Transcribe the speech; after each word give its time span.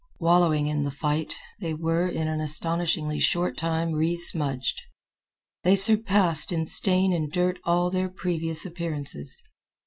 Wallowing 0.19 0.65
in 0.65 0.83
the 0.83 0.89
fight, 0.89 1.35
they 1.59 1.75
were 1.75 2.07
in 2.07 2.27
an 2.27 2.41
astonishingly 2.41 3.19
short 3.19 3.55
time 3.55 3.91
resmudged. 3.93 4.81
They 5.63 5.75
surpassed 5.75 6.51
in 6.51 6.65
stain 6.65 7.13
and 7.13 7.31
dirt 7.31 7.59
all 7.65 7.91
their 7.91 8.09
previous 8.09 8.65
appearances. 8.65 9.43